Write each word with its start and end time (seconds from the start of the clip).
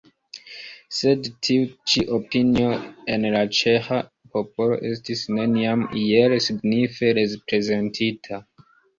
Sed 0.99 1.27
tiu 1.47 1.65
ĉi 1.89 2.05
opinio 2.15 2.69
en 3.15 3.27
la 3.35 3.43
ĉeĥa 3.57 3.99
popolo 4.37 4.77
estis 4.93 5.21
neniam 5.35 5.83
iel 6.05 6.33
signife 6.47 7.11
reprezentita. 7.19 8.41